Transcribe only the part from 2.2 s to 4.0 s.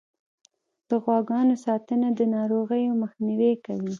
ناروغیو مخنیوی کوي.